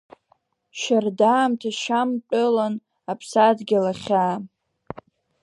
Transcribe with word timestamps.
Шьардаамҭа 0.79 1.69
Шьамтәылан, 1.79 2.75
Аԥсадгьыл 3.11 3.85
ахьаа… 3.91 4.35